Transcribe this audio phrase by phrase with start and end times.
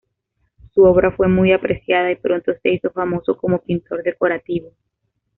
[0.73, 4.71] Su obra fue muy apreciada y pronto se hizo famoso como pintor decorativo.